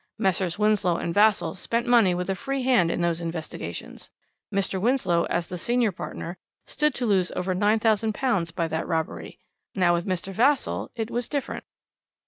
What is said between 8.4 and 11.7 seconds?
by that robbery. Now, with Mr. Vassall it was different.